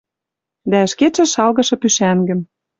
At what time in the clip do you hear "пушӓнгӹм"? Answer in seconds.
1.81-2.41